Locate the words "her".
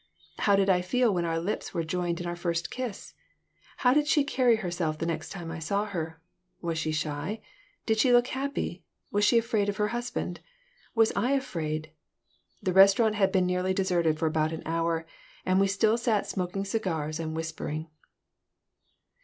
5.85-6.19, 9.77-9.89